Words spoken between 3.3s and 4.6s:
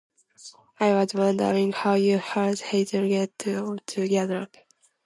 on together.